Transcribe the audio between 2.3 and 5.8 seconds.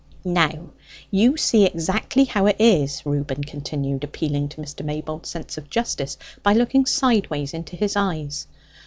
it is," Reuben continued, appealing to Mr. Maybold's sense of